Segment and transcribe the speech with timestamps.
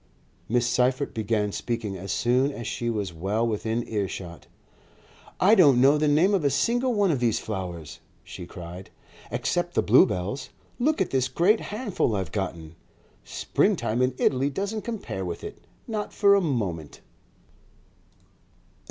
[0.49, 4.47] Miss Seyffert began speaking as soon as she was well within earshot.
[5.39, 8.89] "I don't know the name of a single one of these flowers," she cried,
[9.29, 10.49] "except the bluebells.
[10.79, 12.73] Look at this great handful I've gotten!
[13.23, 17.01] Springtime in Italy doesn't compare with it, not for a moment."